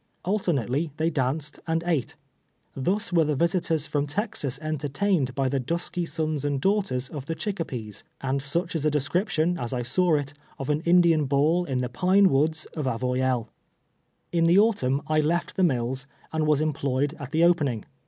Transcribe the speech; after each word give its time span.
Alternately 0.25 0.91
they 0.97 1.11
danced 1.11 1.59
and 1.67 1.83
ate. 1.85 2.15
Thus 2.75 3.13
were 3.13 3.23
the 3.23 3.35
visitors 3.35 3.85
from 3.85 4.07
Texas 4.07 4.57
entertained 4.59 5.35
by 5.35 5.47
the 5.47 5.59
dusky 5.59 6.07
sons 6.07 6.43
and 6.43 6.59
daughters 6.59 7.07
of 7.07 7.27
the 7.27 7.35
Chieopees, 7.35 8.03
and 8.19 8.41
such 8.41 8.73
is 8.73 8.83
a 8.83 8.89
description, 8.89 9.59
as 9.59 9.73
I 9.73 9.83
saw 9.83 10.15
it, 10.15 10.33
of 10.57 10.71
an 10.71 10.81
Indian 10.85 11.25
ball 11.25 11.65
in 11.65 11.77
the 11.81 11.87
Pine 11.89 12.29
AVoods 12.29 12.65
of 12.75 12.87
Avoyelles. 12.87 13.45
In 14.31 14.45
the 14.45 14.57
autumn, 14.57 15.03
I 15.05 15.19
left 15.19 15.55
the 15.55 15.63
mills, 15.63 16.07
and 16.33 16.47
was 16.47 16.61
employed 16.61 17.13
at 17.19 17.29
the 17.29 17.43
opening. 17.43 17.85